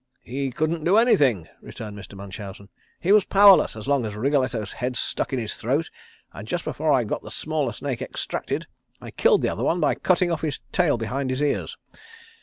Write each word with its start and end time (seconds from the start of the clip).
"He 0.23 0.49
couldn't 0.49 0.83
do 0.83 0.97
anything," 0.97 1.47
returned 1.61 1.95
Mr. 1.95 2.15
Munchausen. 2.15 2.69
"He 2.99 3.11
was 3.11 3.23
powerless 3.23 3.75
as 3.75 3.87
long 3.87 4.03
as 4.03 4.15
Wriggletto's 4.15 4.71
head 4.73 4.95
stuck 4.97 5.31
in 5.31 5.37
his 5.37 5.53
throat 5.53 5.91
and 6.33 6.47
just 6.47 6.65
before 6.65 6.91
I 6.91 7.03
got 7.03 7.21
the 7.21 7.29
smaller 7.29 7.71
snake 7.71 8.01
extracted 8.01 8.65
I 8.99 9.11
killed 9.11 9.43
the 9.43 9.49
other 9.49 9.63
one 9.63 9.79
by 9.79 9.93
cutting 9.93 10.31
off 10.31 10.41
his 10.41 10.59
tail 10.71 10.97
behind 10.97 11.29
his 11.29 11.43
ears. 11.43 11.77